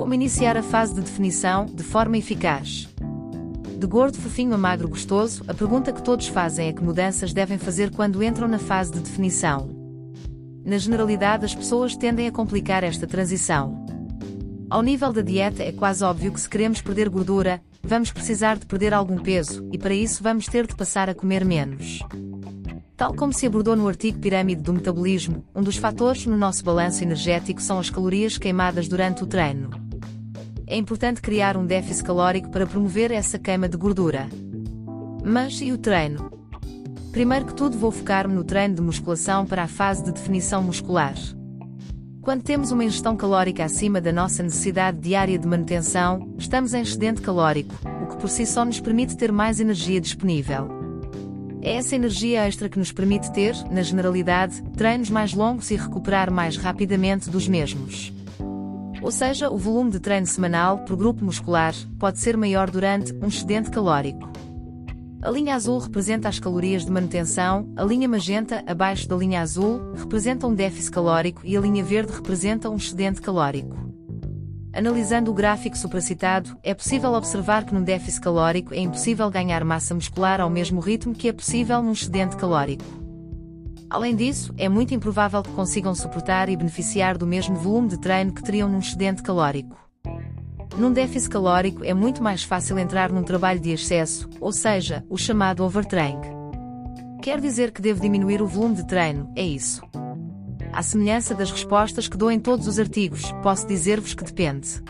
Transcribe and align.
Como 0.00 0.14
iniciar 0.14 0.56
a 0.56 0.62
fase 0.62 0.94
de 0.94 1.02
definição 1.02 1.66
de 1.66 1.82
forma 1.82 2.16
eficaz? 2.16 2.88
De 3.78 3.86
gordo 3.86 4.16
fofinho 4.16 4.54
a 4.54 4.58
magro 4.58 4.88
gostoso, 4.88 5.44
a 5.46 5.52
pergunta 5.52 5.92
que 5.92 6.02
todos 6.02 6.26
fazem 6.26 6.68
é 6.68 6.72
que 6.72 6.82
mudanças 6.82 7.34
devem 7.34 7.58
fazer 7.58 7.90
quando 7.90 8.22
entram 8.22 8.48
na 8.48 8.58
fase 8.58 8.92
de 8.92 9.00
definição. 9.00 9.68
Na 10.64 10.78
generalidade, 10.78 11.44
as 11.44 11.54
pessoas 11.54 11.94
tendem 11.94 12.26
a 12.26 12.32
complicar 12.32 12.82
esta 12.82 13.06
transição. 13.06 13.84
Ao 14.70 14.80
nível 14.80 15.12
da 15.12 15.20
dieta, 15.20 15.62
é 15.62 15.70
quase 15.70 16.02
óbvio 16.02 16.32
que 16.32 16.40
se 16.40 16.48
queremos 16.48 16.80
perder 16.80 17.10
gordura, 17.10 17.60
vamos 17.82 18.10
precisar 18.10 18.56
de 18.56 18.64
perder 18.64 18.94
algum 18.94 19.18
peso, 19.18 19.68
e 19.70 19.76
para 19.76 19.92
isso 19.92 20.22
vamos 20.22 20.46
ter 20.46 20.66
de 20.66 20.74
passar 20.74 21.10
a 21.10 21.14
comer 21.14 21.44
menos. 21.44 21.98
Tal 22.96 23.14
como 23.14 23.34
se 23.34 23.46
abordou 23.46 23.76
no 23.76 23.86
artigo 23.86 24.18
Pirâmide 24.18 24.62
do 24.62 24.72
Metabolismo, 24.72 25.44
um 25.54 25.62
dos 25.62 25.76
fatores 25.76 26.24
no 26.24 26.38
nosso 26.38 26.64
balanço 26.64 27.04
energético 27.04 27.60
são 27.60 27.78
as 27.78 27.90
calorias 27.90 28.38
queimadas 28.38 28.88
durante 28.88 29.22
o 29.22 29.26
treino. 29.26 29.79
É 30.70 30.76
importante 30.76 31.20
criar 31.20 31.56
um 31.56 31.66
déficit 31.66 32.04
calórico 32.04 32.48
para 32.48 32.64
promover 32.64 33.10
essa 33.10 33.40
queima 33.40 33.68
de 33.68 33.76
gordura. 33.76 34.28
Mas 35.24 35.60
e 35.60 35.72
o 35.72 35.76
treino? 35.76 36.30
Primeiro 37.10 37.46
que 37.46 37.54
tudo 37.54 37.76
vou 37.76 37.90
focar-me 37.90 38.32
no 38.32 38.44
treino 38.44 38.76
de 38.76 38.80
musculação 38.80 39.44
para 39.44 39.64
a 39.64 39.66
fase 39.66 40.04
de 40.04 40.12
definição 40.12 40.62
muscular. 40.62 41.14
Quando 42.22 42.44
temos 42.44 42.70
uma 42.70 42.84
ingestão 42.84 43.16
calórica 43.16 43.64
acima 43.64 44.00
da 44.00 44.12
nossa 44.12 44.44
necessidade 44.44 45.00
diária 45.00 45.36
de 45.36 45.48
manutenção, 45.48 46.32
estamos 46.38 46.72
em 46.72 46.82
excedente 46.82 47.20
calórico, 47.20 47.74
o 48.04 48.06
que 48.06 48.16
por 48.18 48.30
si 48.30 48.46
só 48.46 48.64
nos 48.64 48.78
permite 48.78 49.16
ter 49.16 49.32
mais 49.32 49.58
energia 49.58 50.00
disponível. 50.00 50.68
É 51.62 51.74
essa 51.74 51.96
energia 51.96 52.46
extra 52.46 52.68
que 52.68 52.78
nos 52.78 52.92
permite 52.92 53.32
ter, 53.32 53.56
na 53.72 53.82
generalidade, 53.82 54.62
treinos 54.76 55.10
mais 55.10 55.34
longos 55.34 55.68
e 55.72 55.76
recuperar 55.76 56.30
mais 56.30 56.56
rapidamente 56.56 57.28
dos 57.28 57.48
mesmos. 57.48 58.12
Ou 59.02 59.10
seja, 59.10 59.50
o 59.50 59.56
volume 59.56 59.90
de 59.90 60.00
treino 60.00 60.26
semanal 60.26 60.78
por 60.84 60.96
grupo 60.96 61.24
muscular 61.24 61.74
pode 61.98 62.18
ser 62.18 62.36
maior 62.36 62.70
durante 62.70 63.12
um 63.14 63.28
excedente 63.28 63.70
calórico. 63.70 64.28
A 65.22 65.30
linha 65.30 65.54
azul 65.54 65.78
representa 65.78 66.28
as 66.28 66.38
calorias 66.38 66.84
de 66.84 66.90
manutenção, 66.90 67.70
a 67.76 67.84
linha 67.84 68.08
magenta, 68.08 68.64
abaixo 68.66 69.06
da 69.06 69.16
linha 69.16 69.42
azul, 69.42 69.92
representa 69.94 70.46
um 70.46 70.54
déficit 70.54 70.92
calórico 70.92 71.42
e 71.44 71.56
a 71.56 71.60
linha 71.60 71.84
verde 71.84 72.12
representa 72.12 72.70
um 72.70 72.76
excedente 72.76 73.20
calórico. 73.20 73.76
Analisando 74.72 75.30
o 75.30 75.34
gráfico 75.34 75.76
supracitado, 75.76 76.56
é 76.62 76.72
possível 76.72 77.12
observar 77.12 77.64
que 77.64 77.74
num 77.74 77.82
déficit 77.82 78.22
calórico 78.22 78.72
é 78.72 78.78
impossível 78.78 79.28
ganhar 79.28 79.64
massa 79.64 79.94
muscular 79.94 80.40
ao 80.40 80.48
mesmo 80.48 80.80
ritmo 80.80 81.14
que 81.14 81.28
é 81.28 81.32
possível 81.32 81.82
num 81.82 81.92
excedente 81.92 82.36
calórico. 82.36 83.09
Além 83.90 84.14
disso, 84.14 84.54
é 84.56 84.68
muito 84.68 84.94
improvável 84.94 85.42
que 85.42 85.50
consigam 85.50 85.92
suportar 85.96 86.48
e 86.48 86.56
beneficiar 86.56 87.18
do 87.18 87.26
mesmo 87.26 87.56
volume 87.56 87.88
de 87.88 87.98
treino 87.98 88.32
que 88.32 88.42
teriam 88.42 88.68
num 88.68 88.78
excedente 88.78 89.20
calórico. 89.20 89.76
Num 90.78 90.92
déficit 90.92 91.30
calórico 91.30 91.84
é 91.84 91.92
muito 91.92 92.22
mais 92.22 92.44
fácil 92.44 92.78
entrar 92.78 93.10
num 93.10 93.24
trabalho 93.24 93.58
de 93.58 93.70
excesso, 93.70 94.30
ou 94.40 94.52
seja, 94.52 95.04
o 95.10 95.16
chamado 95.18 95.64
overtraining. 95.64 96.38
Quer 97.20 97.40
dizer 97.40 97.72
que 97.72 97.82
devo 97.82 98.00
diminuir 98.00 98.40
o 98.40 98.46
volume 98.46 98.76
de 98.76 98.86
treino, 98.86 99.30
é 99.34 99.42
isso. 99.42 99.82
À 100.72 100.84
semelhança 100.84 101.34
das 101.34 101.50
respostas 101.50 102.06
que 102.06 102.16
dou 102.16 102.30
em 102.30 102.38
todos 102.38 102.68
os 102.68 102.78
artigos, 102.78 103.32
posso 103.42 103.66
dizer-vos 103.66 104.14
que 104.14 104.22
depende. 104.22 104.80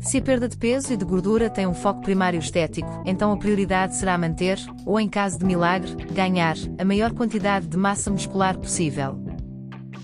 Se 0.00 0.16
a 0.16 0.22
perda 0.22 0.48
de 0.48 0.56
peso 0.56 0.94
e 0.94 0.96
de 0.96 1.04
gordura 1.04 1.50
tem 1.50 1.66
um 1.66 1.74
foco 1.74 2.00
primário 2.00 2.40
estético, 2.40 2.88
então 3.04 3.30
a 3.30 3.36
prioridade 3.36 3.94
será 3.96 4.16
manter, 4.16 4.58
ou 4.86 4.98
em 4.98 5.08
caso 5.08 5.38
de 5.38 5.44
milagre, 5.44 5.94
ganhar, 6.12 6.56
a 6.78 6.84
maior 6.84 7.12
quantidade 7.12 7.66
de 7.66 7.76
massa 7.76 8.10
muscular 8.10 8.56
possível. 8.56 9.18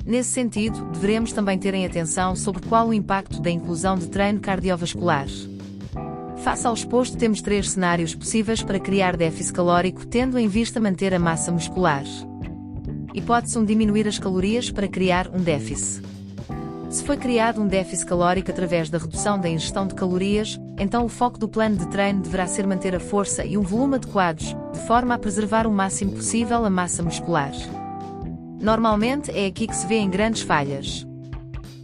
Nesse 0.05 0.31
sentido, 0.31 0.85
devemos 0.93 1.33
também 1.33 1.59
ter 1.59 1.73
em 1.73 1.87
atenção 1.87 2.37
sobre 2.37 2.63
qual 2.69 2.89
o 2.89 2.95
impacto 2.95 3.41
da 3.41 3.51
inclusão 3.51 3.97
de 3.97 4.09
treino 4.09 4.39
cardiovascular. 4.39 5.27
Face 6.45 6.67
ao 6.67 6.75
exposto, 6.75 7.17
temos 7.17 7.41
três 7.41 7.71
cenários 7.71 8.15
possíveis 8.15 8.63
para 8.63 8.79
criar 8.79 9.17
déficit 9.17 9.55
calórico, 9.55 10.07
tendo 10.07 10.39
em 10.39 10.47
vista 10.47 10.79
manter 10.79 11.15
a 11.15 11.19
massa 11.19 11.51
muscular. 11.51 12.05
Hipótese 13.15 13.59
1 13.59 13.65
diminuir 13.65 14.07
as 14.07 14.19
calorias 14.19 14.71
para 14.71 14.87
criar 14.87 15.29
um 15.35 15.41
déficit. 15.41 16.16
Se 16.97 17.05
foi 17.05 17.19
criado 17.19 17.61
um 17.61 17.69
déficit 17.69 18.07
calórico 18.07 18.51
através 18.51 18.89
da 18.89 18.97
redução 18.97 19.39
da 19.39 19.51
ingestão 19.51 19.87
de 19.87 19.95
calorias, 19.95 20.59
então 20.79 21.05
o 21.05 21.11
foco 21.11 21.39
do 21.39 21.47
plano 21.47 21.77
de 21.77 21.87
treino 21.89 22.23
deverá 22.23 22.47
ser 22.47 22.67
manter 22.67 22.97
a 22.97 22.99
força 22.99 23.45
e 23.45 23.59
um 23.59 23.61
volume 23.61 23.97
adequados, 23.97 24.57
de 24.73 24.81
forma 24.87 25.15
a 25.15 25.19
preservar 25.19 25.67
o 25.67 25.71
máximo 25.71 26.13
possível 26.13 26.65
a 26.65 26.71
massa 26.71 27.03
muscular. 27.03 27.53
Normalmente 28.59 29.31
é 29.31 29.45
aqui 29.45 29.67
que 29.67 29.77
se 29.77 29.87
vê 29.87 29.97
em 29.97 30.09
grandes 30.09 30.41
falhas. 30.41 31.07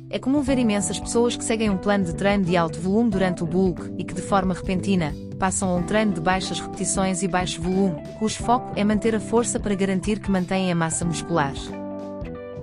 É 0.08 0.18
comum 0.18 0.40
ver 0.40 0.58
imensas 0.58 0.98
pessoas 0.98 1.36
que 1.36 1.44
seguem 1.44 1.68
um 1.68 1.76
plano 1.76 2.06
de 2.06 2.14
treino 2.14 2.46
de 2.46 2.56
alto 2.56 2.80
volume 2.80 3.10
durante 3.10 3.44
o 3.44 3.46
bulk 3.46 3.92
e 3.98 4.04
que 4.04 4.14
de 4.14 4.22
forma 4.22 4.54
repentina, 4.54 5.14
passam 5.38 5.68
a 5.68 5.74
um 5.74 5.82
treino 5.82 6.14
de 6.14 6.22
baixas 6.22 6.58
repetições 6.58 7.22
e 7.22 7.28
baixo 7.28 7.60
volume, 7.60 8.02
cujo 8.18 8.42
foco 8.42 8.72
é 8.76 8.82
manter 8.82 9.14
a 9.14 9.20
força 9.20 9.60
para 9.60 9.74
garantir 9.74 10.20
que 10.20 10.30
mantêm 10.30 10.72
a 10.72 10.74
massa 10.74 11.04
muscular. 11.04 11.52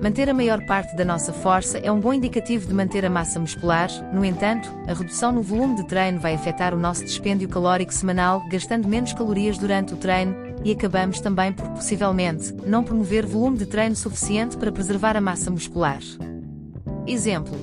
Manter 0.02 0.30
a 0.30 0.34
maior 0.34 0.66
parte 0.66 0.96
da 0.96 1.04
nossa 1.04 1.34
força 1.34 1.78
é 1.78 1.92
um 1.92 2.00
bom 2.00 2.14
indicativo 2.14 2.66
de 2.66 2.74
manter 2.74 3.06
a 3.06 3.10
massa 3.10 3.38
muscular, 3.38 3.90
no 4.14 4.24
entanto, 4.24 4.70
a 4.88 4.94
redução 4.94 5.34
no 5.34 5.42
volume 5.42 5.76
de 5.76 5.88
treino 5.88 6.22
vai 6.22 6.34
afetar 6.34 6.74
o 6.74 6.80
nosso 6.80 7.04
dispêndio 7.04 7.50
calórico 7.50 7.94
semanal, 7.94 8.42
gastando 8.50 8.88
menos 8.88 9.12
calorias 9.12 9.58
durante 9.58 9.94
o 9.94 9.98
treino, 9.98 10.34
e 10.64 10.72
acabamos 10.72 11.20
também 11.20 11.52
por, 11.52 11.68
possivelmente, 11.72 12.54
não 12.66 12.82
promover 12.82 13.26
volume 13.26 13.58
de 13.58 13.66
treino 13.66 13.96
suficiente 13.96 14.56
para 14.56 14.72
preservar 14.72 15.18
a 15.18 15.22
massa 15.22 15.52
muscular. 15.52 16.00
Exemplo: 17.06 17.58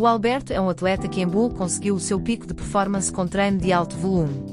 o 0.00 0.04
Alberto 0.04 0.52
é 0.52 0.60
um 0.60 0.68
atleta 0.68 1.06
que 1.06 1.20
em 1.20 1.28
Bull 1.28 1.50
conseguiu 1.50 1.94
o 1.94 2.00
seu 2.00 2.20
pico 2.20 2.46
de 2.46 2.54
performance 2.54 3.12
com 3.12 3.24
treino 3.24 3.58
de 3.58 3.72
alto 3.72 3.96
volume. 3.96 4.44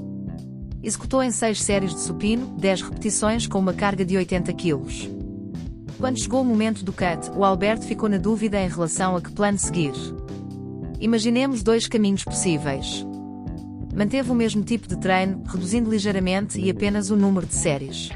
Executou 0.83 1.23
em 1.23 1.31
6 1.31 1.59
séries 1.59 1.93
de 1.93 2.01
supino, 2.01 2.55
10 2.59 2.83
repetições 2.83 3.47
com 3.47 3.57
uma 3.57 3.73
carga 3.73 4.05
de 4.05 4.15
80 4.15 4.53
kg. 4.53 5.12
Quando 5.97 6.19
chegou 6.19 6.41
o 6.41 6.45
momento 6.45 6.83
do 6.83 6.91
cut, 6.91 7.31
o 7.35 7.43
Alberto 7.43 7.85
ficou 7.85 8.09
na 8.09 8.17
dúvida 8.17 8.59
em 8.59 8.67
relação 8.67 9.15
a 9.15 9.21
que 9.21 9.31
plano 9.31 9.57
seguir. 9.57 9.93
Imaginemos 10.99 11.63
dois 11.63 11.87
caminhos 11.87 12.23
possíveis. 12.23 13.05
Manteve 13.95 14.31
o 14.31 14.35
mesmo 14.35 14.63
tipo 14.63 14.87
de 14.87 14.97
treino, 14.97 15.43
reduzindo 15.45 15.89
ligeiramente 15.89 16.59
e 16.59 16.69
apenas 16.69 17.11
o 17.11 17.15
número 17.15 17.45
de 17.45 17.53
séries. 17.53 18.09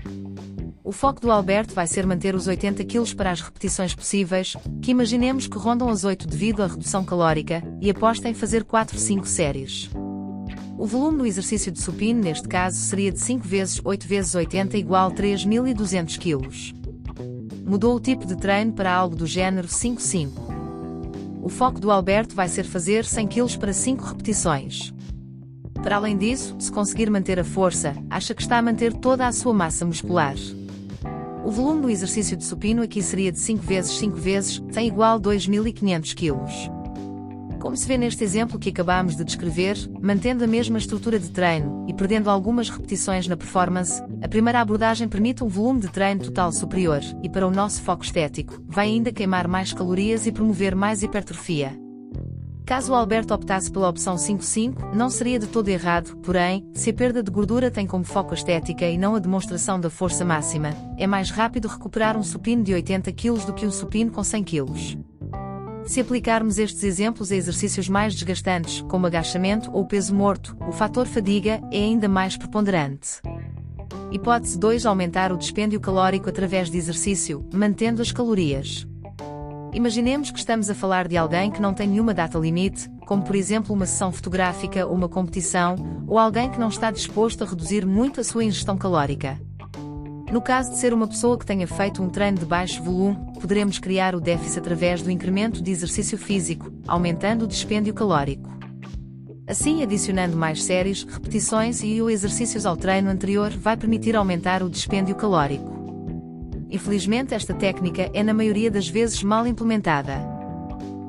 O 0.84 0.92
foco 0.92 1.22
do 1.22 1.32
Alberto 1.32 1.74
vai 1.74 1.86
ser 1.86 2.06
manter 2.06 2.34
os 2.34 2.48
80 2.48 2.84
kg 2.86 3.14
para 3.14 3.32
as 3.32 3.42
repetições 3.42 3.94
possíveis, 3.94 4.56
que 4.82 4.92
imaginemos 4.92 5.46
que 5.46 5.58
rondam 5.58 5.90
as 5.90 6.04
8 6.04 6.26
devido 6.26 6.64
à 6.64 6.68
redução 6.68 7.04
calórica, 7.04 7.62
e 7.82 7.90
aposta 7.90 8.28
em 8.30 8.34
fazer 8.34 8.64
4, 8.64 8.98
5 8.98 9.28
séries. 9.28 9.90
O 10.78 10.86
volume 10.86 11.18
no 11.18 11.26
exercício 11.26 11.72
de 11.72 11.82
supino 11.82 12.22
neste 12.22 12.48
caso 12.48 12.78
seria 12.78 13.12
de 13.12 13.20
5 13.20 13.46
vezes 13.46 13.82
8 13.84 14.08
vezes 14.08 14.34
80 14.34 14.78
igual 14.78 15.12
3.200 15.12 16.18
kg. 16.18 16.87
Mudou 17.68 17.98
o 17.98 18.00
tipo 18.00 18.26
de 18.26 18.38
treino 18.38 18.72
para 18.72 18.94
algo 18.94 19.14
do 19.14 19.28
género 19.28 19.68
5-5. 19.68 20.32
O 21.44 21.50
foco 21.50 21.82
do 21.82 21.92
Alberto 21.92 22.34
vai 22.34 22.48
ser 22.48 22.64
fazer 22.64 23.04
100 23.04 23.28
kg 23.28 23.58
para 23.58 23.74
5 23.74 24.06
repetições. 24.06 24.94
Para 25.84 25.98
além 25.98 26.18
disso, 26.18 26.56
se 26.60 26.72
conseguir 26.72 27.10
manter 27.10 27.38
a 27.42 27.44
força, 27.44 27.94
acha 28.10 28.34
que 28.34 28.42
está 28.42 28.58
a 28.58 28.62
manter 28.62 28.94
toda 28.94 29.28
a 29.28 29.34
sua 29.34 29.54
massa 29.54 29.86
muscular. 29.86 30.36
O 31.44 31.52
volume 31.52 31.82
do 31.82 31.90
exercício 31.90 32.38
de 32.38 32.46
supino 32.46 32.82
aqui 32.82 33.02
seria 33.02 33.34
de 33.34 33.40
5 33.40 33.62
vezes 33.62 33.92
5 33.98 34.16
vezes, 34.16 34.64
tem 34.72 34.88
igual 34.88 35.20
2.500 35.20 36.16
kg. 36.16 36.77
Como 37.60 37.76
se 37.76 37.88
vê 37.88 37.98
neste 37.98 38.24
exemplo 38.24 38.60
que 38.60 38.70
acabamos 38.70 39.16
de 39.16 39.24
descrever, 39.24 39.76
mantendo 40.00 40.44
a 40.44 40.48
mesma 40.48 40.78
estrutura 40.78 41.20
de 41.20 41.30
treino 41.30 41.86
e 41.88 41.94
perdendo 41.94 42.30
algumas 42.30 42.70
repetições 42.70 43.28
na 43.28 43.36
performance, 43.36 44.02
a 44.22 44.28
primeira 44.28 44.62
abordagem 44.62 45.08
permite 45.10 45.44
um 45.44 45.48
volume 45.48 45.82
de 45.82 45.90
treino 45.90 46.24
total 46.24 46.52
superior, 46.52 47.02
e 47.24 47.30
para 47.30 47.48
o 47.48 47.52
nosso 47.52 47.82
foco 47.82 48.04
estético, 48.04 48.62
vai 48.68 48.88
ainda 48.88 49.12
queimar 49.12 49.48
mais 49.48 49.74
calorias 49.74 50.28
e 50.28 50.32
promover 50.32 50.76
mais 50.76 51.02
hipertrofia. 51.02 51.78
Caso 52.64 52.92
o 52.92 52.96
Alberto 52.96 53.34
optasse 53.34 53.72
pela 53.72 53.90
opção 53.90 54.16
5-5, 54.16 54.94
não 54.94 55.10
seria 55.10 55.40
de 55.40 55.48
todo 55.48 55.70
errado, 55.70 56.18
porém, 56.18 56.70
se 56.74 56.90
a 56.90 56.94
perda 56.94 57.24
de 57.24 57.32
gordura 57.32 57.72
tem 57.72 57.88
como 57.88 58.04
foco 58.04 58.34
estética 58.34 58.86
e 58.86 58.98
não 58.98 59.16
a 59.16 59.20
demonstração 59.20 59.80
da 59.80 59.90
força 59.90 60.26
máxima, 60.26 60.72
é 60.98 61.08
mais 61.08 61.32
rápido 61.32 61.70
recuperar 61.70 62.18
um 62.18 62.24
supino 62.24 62.64
de 62.64 62.74
80 62.74 63.12
kg 63.14 63.46
do 63.46 63.54
que 63.54 63.66
um 63.66 63.72
supino 63.72 64.12
com 64.12 64.22
100 64.22 64.44
kg. 64.44 65.17
Se 65.88 66.02
aplicarmos 66.02 66.60
estes 66.60 66.84
exemplos 66.84 67.32
a 67.32 67.36
exercícios 67.36 67.88
mais 67.88 68.14
desgastantes, 68.14 68.82
como 68.90 69.08
agachamento 69.08 69.72
ou 69.72 69.86
peso 69.86 70.14
morto, 70.14 70.56
o 70.68 70.74
fator 70.74 71.08
fadiga 71.08 71.62
é 71.72 71.78
ainda 71.78 72.10
mais 72.10 72.36
preponderante. 72.36 73.22
Hipótese 74.12 74.60
2 74.60 74.86
Aumentar 74.86 75.32
o 75.32 75.38
dispêndio 75.38 75.80
calórico 75.80 76.28
através 76.28 76.70
de 76.70 76.78
exercício, 76.78 77.48
mantendo 77.54 78.02
as 78.02 78.12
calorias. 78.12 78.86
Imaginemos 79.74 80.30
que 80.30 80.40
estamos 80.40 80.70
a 80.70 80.76
falar 80.76 81.08
de 81.08 81.16
alguém 81.16 81.50
que 81.50 81.62
não 81.62 81.74
tem 81.74 81.88
nenhuma 81.88 82.14
data 82.14 82.38
limite, 82.38 82.90
como 83.06 83.24
por 83.24 83.36
exemplo 83.36 83.74
uma 83.74 83.86
sessão 83.86 84.12
fotográfica 84.12 84.86
ou 84.86 84.94
uma 84.94 85.08
competição, 85.08 85.76
ou 86.06 86.20
alguém 86.20 86.52
que 86.52 86.60
não 86.60 86.68
está 86.68 86.92
disposto 86.92 87.46
a 87.46 87.48
reduzir 87.48 87.86
muito 87.86 88.20
a 88.20 88.24
sua 88.26 88.44
ingestão 88.44 88.78
calórica. 88.78 89.40
No 90.32 90.42
caso 90.42 90.72
de 90.72 90.78
ser 90.78 90.94
uma 90.94 91.08
pessoa 91.08 91.38
que 91.38 91.46
tenha 91.46 91.66
feito 91.66 92.04
um 92.04 92.10
treino 92.10 92.38
de 92.38 92.46
baixo 92.46 92.84
volume, 92.84 93.18
poderemos 93.40 93.80
criar 93.80 94.14
o 94.14 94.20
déficit 94.20 94.60
através 94.60 95.02
do 95.02 95.10
incremento 95.10 95.62
de 95.62 95.72
exercício 95.72 96.18
físico, 96.18 96.70
aumentando 96.86 97.46
o 97.46 97.48
dispêndio 97.48 97.94
calórico. 97.94 98.50
Assim, 99.48 99.82
adicionando 99.82 100.36
mais 100.36 100.62
séries, 100.62 101.04
repetições 101.04 101.82
e 101.82 102.02
ou 102.02 102.10
exercícios 102.10 102.66
ao 102.66 102.76
treino 102.76 103.10
anterior 103.10 103.52
vai 103.52 103.78
permitir 103.78 104.18
aumentar 104.18 104.62
o 104.62 104.70
dispêndio 104.70 105.16
calórico. 105.16 105.72
Infelizmente, 106.70 107.34
esta 107.34 107.54
técnica 107.54 108.12
é 108.14 108.22
na 108.22 108.34
maioria 108.34 108.70
das 108.70 108.90
vezes 108.90 109.24
mal 109.24 109.48
implementada. 109.48 110.37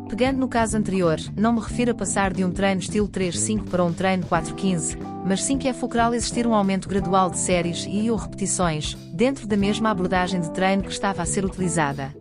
Pegando 0.08 0.38
no 0.38 0.48
caso 0.48 0.76
anterior, 0.76 1.18
não 1.36 1.52
me 1.52 1.60
refiro 1.60 1.90
a 1.92 1.94
passar 1.94 2.32
de 2.32 2.42
um 2.42 2.50
treino 2.50 2.80
estilo 2.80 3.06
3-5 3.06 3.68
para 3.68 3.84
um 3.84 3.92
treino 3.92 4.26
4-15, 4.26 4.98
mas 5.24 5.42
sim 5.42 5.58
que 5.58 5.68
é 5.68 5.72
fulcral 5.72 6.14
existir 6.14 6.46
um 6.46 6.54
aumento 6.54 6.88
gradual 6.88 7.28
de 7.30 7.38
séries 7.38 7.86
e 7.88 8.10
ou 8.10 8.16
repetições, 8.16 8.94
dentro 9.12 9.46
da 9.46 9.56
mesma 9.56 9.90
abordagem 9.90 10.40
de 10.40 10.50
treino 10.50 10.82
que 10.82 10.90
estava 10.90 11.22
a 11.22 11.26
ser 11.26 11.44
utilizada. 11.44 12.14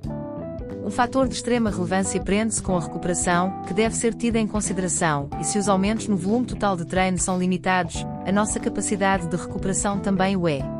Um 0.85 0.91
fator 0.91 1.27
de 1.27 1.35
extrema 1.35 1.69
relevância 1.69 2.21
prende-se 2.21 2.61
com 2.61 2.77
a 2.77 2.81
recuperação, 2.81 3.61
que 3.63 3.73
deve 3.73 3.95
ser 3.95 4.13
tida 4.13 4.37
em 4.37 4.47
consideração, 4.47 5.29
e 5.39 5.43
se 5.45 5.57
os 5.57 5.69
aumentos 5.69 6.07
no 6.07 6.17
volume 6.17 6.45
total 6.45 6.75
de 6.75 6.85
treino 6.85 7.17
são 7.17 7.39
limitados, 7.39 8.05
a 8.25 8.31
nossa 8.31 8.59
capacidade 8.59 9.27
de 9.27 9.35
recuperação 9.37 9.99
também 9.99 10.35
o 10.35 10.47
é. 10.47 10.76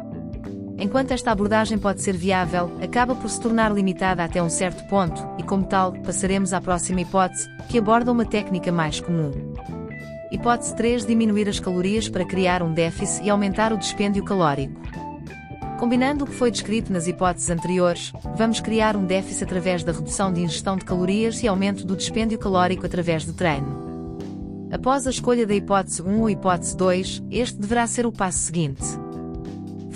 Enquanto 0.80 1.12
esta 1.12 1.32
abordagem 1.32 1.80
pode 1.80 2.02
ser 2.04 2.16
viável, 2.16 2.72
acaba 2.82 3.16
por 3.16 3.30
se 3.30 3.42
tornar 3.42 3.74
limitada 3.74 4.24
até 4.24 4.42
um 4.42 4.50
certo 4.50 4.88
ponto, 4.88 5.28
e 5.40 5.44
como 5.44 5.66
tal, 5.66 5.94
passaremos 5.94 6.54
à 6.54 6.62
próxima 6.62 7.02
hipótese, 7.02 7.50
que 7.68 7.80
aborda 7.80 8.12
uma 8.12 8.26
técnica 8.26 8.72
mais 8.72 9.00
comum. 9.00 9.32
Hipótese 10.32 10.76
3 10.76 11.06
Diminuir 11.06 11.50
as 11.50 11.60
calorias 11.60 12.08
para 12.08 12.26
criar 12.26 12.62
um 12.62 12.74
déficit 12.74 13.26
e 13.26 13.30
aumentar 13.30 13.74
o 13.74 13.78
dispêndio 13.78 14.24
calórico. 14.24 14.80
Combinando 15.80 16.26
o 16.26 16.28
que 16.28 16.34
foi 16.34 16.52
descrito 16.52 16.92
nas 16.92 17.08
hipóteses 17.08 17.50
anteriores, 17.50 18.12
vamos 18.36 18.60
criar 18.60 18.96
um 18.96 19.06
déficit 19.06 19.46
através 19.46 19.84
da 19.84 19.92
redução 19.92 20.32
de 20.32 20.42
ingestão 20.42 20.76
de 20.76 20.86
calorias 20.86 21.42
e 21.42 21.48
aumento 21.48 21.86
do 21.86 21.96
dispêndio 21.96 22.38
calórico 22.38 22.86
através 22.86 23.26
do 23.26 23.34
treino. 23.34 23.88
Após 24.72 25.08
a 25.08 25.10
escolha 25.10 25.48
da 25.48 25.56
hipótese 25.56 26.02
1 26.02 26.20
ou 26.20 26.30
hipótese 26.30 26.76
2, 26.76 27.24
este 27.32 27.58
deverá 27.58 27.88
ser 27.88 28.06
o 28.06 28.12
passo 28.12 28.40
seguinte. 28.40 28.84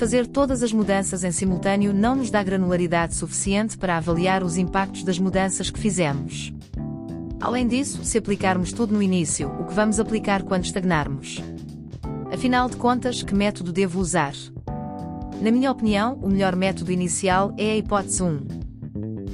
Fazer 0.01 0.25
todas 0.25 0.63
as 0.63 0.73
mudanças 0.73 1.23
em 1.23 1.31
simultâneo 1.31 1.93
não 1.93 2.15
nos 2.15 2.31
dá 2.31 2.41
granularidade 2.41 3.13
suficiente 3.13 3.77
para 3.77 3.97
avaliar 3.97 4.43
os 4.43 4.57
impactos 4.57 5.03
das 5.03 5.19
mudanças 5.19 5.69
que 5.69 5.79
fizemos. 5.79 6.51
Além 7.39 7.67
disso, 7.67 8.03
se 8.03 8.17
aplicarmos 8.17 8.73
tudo 8.73 8.95
no 8.95 9.03
início, 9.03 9.47
o 9.59 9.63
que 9.63 9.75
vamos 9.75 9.99
aplicar 9.99 10.41
quando 10.41 10.65
estagnarmos? 10.65 11.39
Afinal 12.33 12.67
de 12.67 12.77
contas, 12.77 13.21
que 13.21 13.35
método 13.35 13.71
devo 13.71 13.99
usar? 13.99 14.33
Na 15.39 15.51
minha 15.51 15.71
opinião, 15.71 16.15
o 16.15 16.27
melhor 16.27 16.55
método 16.55 16.91
inicial 16.91 17.53
é 17.55 17.73
a 17.73 17.77
hipótese 17.77 18.23
1 18.23 18.60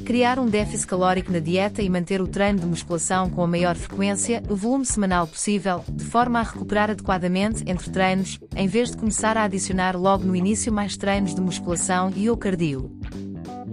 criar 0.07 0.39
um 0.39 0.45
déficit 0.45 0.87
calórico 0.87 1.33
na 1.33 1.39
dieta 1.39 1.81
e 1.81 1.89
manter 1.89 2.21
o 2.21 2.27
treino 2.29 2.61
de 2.61 2.65
musculação 2.65 3.29
com 3.29 3.43
a 3.43 3.47
maior 3.47 3.75
frequência, 3.75 4.41
o 4.47 4.55
volume 4.55 4.85
semanal 4.85 5.27
possível, 5.27 5.83
de 5.91 6.05
forma 6.05 6.39
a 6.39 6.43
recuperar 6.43 6.89
adequadamente 6.89 7.61
entre 7.67 7.89
treinos, 7.89 8.39
em 8.55 8.69
vez 8.69 8.89
de 8.89 8.95
começar 8.95 9.35
a 9.35 9.43
adicionar 9.43 9.97
logo 9.97 10.23
no 10.23 10.33
início 10.33 10.71
mais 10.71 10.95
treinos 10.95 11.35
de 11.35 11.41
musculação 11.41 12.09
e 12.15 12.29
ou 12.29 12.37
cardio. 12.37 12.89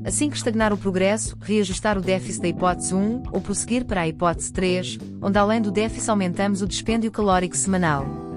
Assim 0.05 0.29
que 0.29 0.37
estagnar 0.37 0.73
o 0.73 0.77
progresso, 0.77 1.37
reajustar 1.41 1.97
o 1.97 2.03
déficit 2.03 2.43
da 2.43 2.49
hipótese 2.49 2.93
1 2.93 3.23
ou 3.31 3.41
prosseguir 3.41 3.85
para 3.85 4.01
a 4.01 4.09
hipótese 4.09 4.53
3, 4.53 4.99
onde 5.23 5.39
além 5.39 5.63
do 5.63 5.71
déficit 5.71 6.11
aumentamos 6.11 6.63
o 6.63 6.67
dispêndio 6.67 7.13
calórico 7.13 7.57
semanal. 7.57 8.34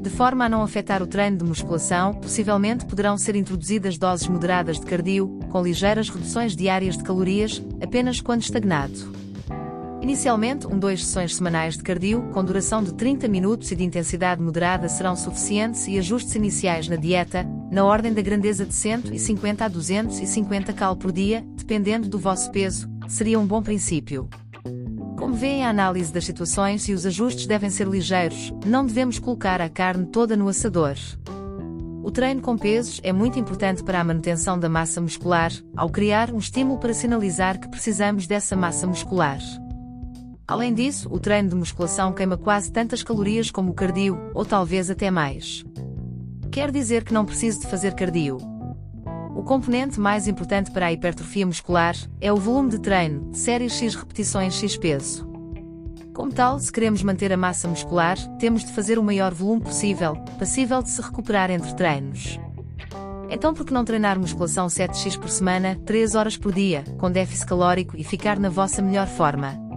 De 0.00 0.08
forma 0.08 0.46
a 0.46 0.48
não 0.48 0.62
afetar 0.62 1.02
o 1.02 1.06
treino 1.06 1.36
de 1.36 1.44
musculação, 1.44 2.14
possivelmente 2.14 2.86
poderão 2.86 3.18
ser 3.18 3.36
introduzidas 3.36 3.98
doses 3.98 4.26
moderadas 4.28 4.80
de 4.80 4.86
cardio, 4.86 5.38
com 5.50 5.62
ligeiras 5.62 6.08
reduções 6.08 6.56
diárias 6.56 6.96
de 6.96 7.04
calorias, 7.04 7.62
apenas 7.82 8.18
quando 8.18 8.40
estagnado. 8.40 9.20
Inicialmente, 10.00 10.66
um 10.66 10.78
dois 10.78 11.04
sessões 11.04 11.36
semanais 11.36 11.76
de 11.76 11.82
cardio, 11.82 12.22
com 12.32 12.42
duração 12.42 12.82
de 12.82 12.94
30 12.94 13.28
minutos 13.28 13.70
e 13.70 13.76
de 13.76 13.84
intensidade 13.84 14.40
moderada 14.40 14.88
serão 14.88 15.14
suficientes 15.14 15.86
e 15.86 15.98
ajustes 15.98 16.34
iniciais 16.34 16.88
na 16.88 16.96
dieta, 16.96 17.46
na 17.70 17.84
ordem 17.84 18.14
da 18.14 18.22
grandeza 18.22 18.64
de 18.64 18.72
150 18.72 19.66
a 19.66 19.68
250 19.68 20.72
cal 20.72 20.96
por 20.96 21.12
dia, 21.12 21.44
dependendo 21.54 22.08
do 22.08 22.18
vosso 22.18 22.50
peso, 22.50 22.88
seria 23.06 23.38
um 23.38 23.46
bom 23.46 23.62
princípio. 23.62 24.30
Como 25.30 25.38
vêem, 25.38 25.64
a 25.64 25.70
análise 25.70 26.12
das 26.12 26.24
situações 26.24 26.88
e 26.88 26.92
os 26.92 27.06
ajustes 27.06 27.46
devem 27.46 27.70
ser 27.70 27.86
ligeiros, 27.86 28.52
não 28.66 28.84
devemos 28.84 29.16
colocar 29.20 29.60
a 29.60 29.68
carne 29.68 30.06
toda 30.06 30.36
no 30.36 30.48
assador. 30.48 30.96
O 32.02 32.10
treino 32.10 32.40
com 32.40 32.58
pesos 32.58 33.00
é 33.04 33.12
muito 33.12 33.38
importante 33.38 33.84
para 33.84 34.00
a 34.00 34.04
manutenção 34.04 34.58
da 34.58 34.68
massa 34.68 35.00
muscular, 35.00 35.52
ao 35.76 35.88
criar 35.88 36.32
um 36.32 36.38
estímulo 36.38 36.80
para 36.80 36.92
sinalizar 36.92 37.60
que 37.60 37.68
precisamos 37.68 38.26
dessa 38.26 38.56
massa 38.56 38.88
muscular. 38.88 39.38
Além 40.48 40.74
disso, 40.74 41.08
o 41.12 41.20
treino 41.20 41.50
de 41.50 41.54
musculação 41.54 42.12
queima 42.12 42.36
quase 42.36 42.72
tantas 42.72 43.04
calorias 43.04 43.52
como 43.52 43.70
o 43.70 43.74
cardio, 43.74 44.18
ou 44.34 44.44
talvez 44.44 44.90
até 44.90 45.12
mais. 45.12 45.64
Quer 46.50 46.72
dizer 46.72 47.04
que 47.04 47.14
não 47.14 47.24
preciso 47.24 47.60
de 47.60 47.68
fazer 47.68 47.94
cardio. 47.94 48.49
O 49.40 49.42
componente 49.42 49.98
mais 49.98 50.28
importante 50.28 50.70
para 50.70 50.84
a 50.84 50.92
hipertrofia 50.92 51.46
muscular 51.46 51.96
é 52.20 52.30
o 52.30 52.36
volume 52.36 52.68
de 52.68 52.78
treino, 52.78 53.34
séries 53.34 53.72
X 53.72 53.94
repetições 53.94 54.52
X 54.52 54.76
peso. 54.76 55.26
Como 56.12 56.30
tal, 56.30 56.60
se 56.60 56.70
queremos 56.70 57.02
manter 57.02 57.32
a 57.32 57.38
massa 57.38 57.66
muscular, 57.66 58.18
temos 58.38 58.62
de 58.62 58.70
fazer 58.70 58.98
o 58.98 59.02
maior 59.02 59.32
volume 59.32 59.62
possível, 59.62 60.14
passível 60.38 60.82
de 60.82 60.90
se 60.90 61.00
recuperar 61.00 61.50
entre 61.50 61.74
treinos. 61.74 62.38
Então, 63.30 63.54
por 63.54 63.64
que 63.64 63.72
não 63.72 63.82
treinar 63.82 64.18
musculação 64.18 64.66
7x 64.66 65.18
por 65.18 65.30
semana, 65.30 65.74
3 65.86 66.14
horas 66.14 66.36
por 66.36 66.52
dia, 66.52 66.84
com 66.98 67.10
déficit 67.10 67.46
calórico 67.46 67.96
e 67.96 68.04
ficar 68.04 68.38
na 68.38 68.50
vossa 68.50 68.82
melhor 68.82 69.06
forma? 69.06 69.69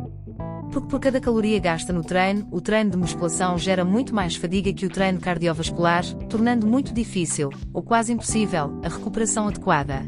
Porque 0.74 0.88
por 0.88 1.00
cada 1.00 1.22
caloria 1.22 1.60
gasta 1.60 1.94
no 1.94 2.04
treino, 2.04 2.48
o 2.50 2.60
treino 2.60 2.90
de 2.90 2.98
musculação 2.98 3.60
gera 3.60 3.86
muito 3.86 4.14
mais 4.14 4.36
fadiga 4.36 4.74
que 4.74 4.88
o 4.88 4.90
treino 4.90 5.20
cardiovascular, 5.20 6.04
tornando 6.28 6.66
muito 6.66 6.92
difícil, 6.92 7.52
ou 7.72 7.84
quase 7.84 8.12
impossível, 8.12 8.80
a 8.84 8.90
recuperação 8.90 9.48
adequada. 9.48 10.02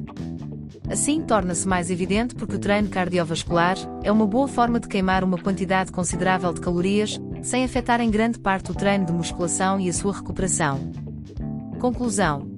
Assim, 0.90 1.22
torna-se 1.22 1.68
mais 1.68 1.92
evidente 1.92 2.34
porque 2.34 2.56
o 2.56 2.60
treino 2.60 2.90
cardiovascular 2.90 3.78
é 4.04 4.12
uma 4.12 4.26
boa 4.26 4.48
forma 4.48 4.80
de 4.80 4.88
queimar 4.88 5.24
uma 5.24 5.38
quantidade 5.38 5.92
considerável 5.92 6.52
de 6.52 6.62
calorias, 6.62 7.20
sem 7.44 7.64
afetar 7.64 8.02
em 8.02 8.10
grande 8.10 8.40
parte 8.40 8.72
o 8.72 8.76
treino 8.76 9.06
de 9.06 9.14
musculação 9.14 9.80
e 9.80 9.88
a 9.88 9.94
sua 9.94 10.14
recuperação. 10.14 10.80
Conclusão: 11.80 12.50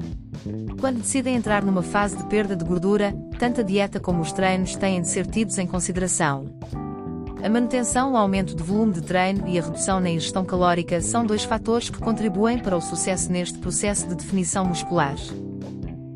Quando 0.79 1.01
decidem 1.01 1.35
entrar 1.35 1.61
numa 1.61 1.83
fase 1.83 2.15
de 2.15 2.23
perda 2.27 2.55
de 2.55 2.63
gordura, 2.63 3.13
tanto 3.37 3.59
a 3.59 3.63
dieta 3.65 3.99
como 3.99 4.21
os 4.21 4.31
treinos 4.31 4.77
têm 4.77 5.01
de 5.01 5.09
ser 5.09 5.27
tidos 5.27 5.57
em 5.57 5.67
consideração. 5.67 6.45
A 7.47 7.49
manutenção, 7.49 8.11
o 8.11 8.17
aumento 8.17 8.53
de 8.53 8.61
volume 8.61 8.91
de 8.91 9.01
treino 9.01 9.47
e 9.47 9.57
a 9.57 9.61
redução 9.61 10.01
na 10.01 10.09
ingestão 10.09 10.43
calórica 10.43 10.99
são 10.99 11.25
dois 11.25 11.45
fatores 11.45 11.89
que 11.89 11.97
contribuem 11.97 12.59
para 12.59 12.75
o 12.75 12.81
sucesso 12.81 13.31
neste 13.31 13.57
processo 13.57 14.05
de 14.05 14.15
definição 14.15 14.65
muscular. 14.65 15.15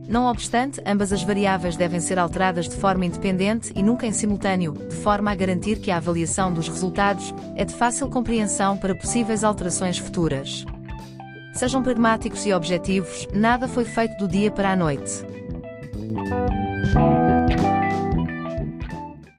Não 0.09 0.25
obstante, 0.25 0.81
ambas 0.85 1.13
as 1.13 1.23
variáveis 1.23 1.77
devem 1.77 2.01
ser 2.01 2.19
alteradas 2.19 2.67
de 2.67 2.75
forma 2.75 3.05
independente 3.05 3.71
e 3.73 3.81
nunca 3.81 4.05
em 4.05 4.11
simultâneo, 4.11 4.73
de 4.73 4.95
forma 4.97 5.31
a 5.31 5.35
garantir 5.35 5.79
que 5.79 5.89
a 5.89 5.95
avaliação 5.95 6.51
dos 6.51 6.67
resultados 6.67 7.33
é 7.55 7.63
de 7.63 7.73
fácil 7.73 8.09
compreensão 8.09 8.75
para 8.75 8.93
possíveis 8.93 9.45
alterações 9.45 9.97
futuras. 9.97 10.65
Sejam 11.53 11.81
pragmáticos 11.81 12.45
e 12.45 12.51
objetivos, 12.51 13.25
nada 13.33 13.69
foi 13.69 13.85
feito 13.85 14.17
do 14.17 14.27
dia 14.27 14.51
para 14.51 14.73
a 14.73 14.75
noite. 14.75 15.25